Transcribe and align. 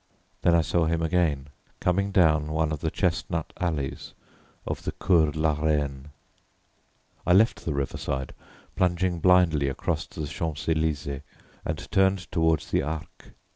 Then 0.41 0.55
I 0.55 0.61
saw 0.61 0.85
him 0.87 1.03
again 1.03 1.49
coming 1.79 2.11
down 2.11 2.47
one 2.53 2.71
of 2.71 2.79
the 2.79 2.89
chestnut 2.89 3.53
alleys 3.57 4.15
of 4.65 4.81
the 4.81 4.93
Cours 4.93 5.35
la 5.35 5.61
Reine. 5.61 6.09
I 7.23 7.33
left 7.33 7.65
the 7.65 7.73
river 7.75 7.97
side, 7.97 8.33
plunged 8.75 9.21
blindly 9.21 9.69
across 9.69 10.07
to 10.07 10.19
the 10.21 10.25
Champs 10.27 10.65
Elysées 10.65 11.21
and 11.63 11.91
turned 11.91 12.31
toward 12.31 12.61
the 12.71 12.81
Arc. 12.81 13.35